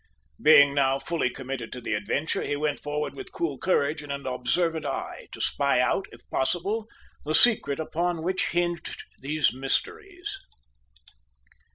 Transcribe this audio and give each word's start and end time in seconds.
Being 0.41 0.73
now 0.73 0.97
fully 0.97 1.29
committed 1.29 1.71
to 1.73 1.79
the 1.79 1.93
adventure, 1.93 2.41
he 2.41 2.55
went 2.55 2.81
forward 2.81 3.13
with 3.13 3.31
cool 3.31 3.59
courage 3.59 4.01
and 4.01 4.11
an 4.11 4.25
observant 4.25 4.83
eye, 4.83 5.27
to 5.31 5.39
spy 5.39 5.79
out, 5.79 6.07
if 6.11 6.27
possible, 6.31 6.87
the 7.23 7.35
secret 7.35 7.79
upon 7.79 8.23
which 8.23 8.49
hinged 8.49 9.03
these 9.19 9.53
mysteries. 9.53 10.39